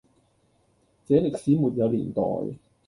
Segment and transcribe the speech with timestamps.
[1.05, 2.21] 這歷史沒有年代，